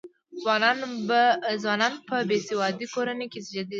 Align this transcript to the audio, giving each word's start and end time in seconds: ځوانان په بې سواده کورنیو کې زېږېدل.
ځوانان 1.61 1.93
په 2.07 2.15
بې 2.29 2.37
سواده 2.47 2.85
کورنیو 2.93 3.31
کې 3.31 3.39
زېږېدل. 3.47 3.69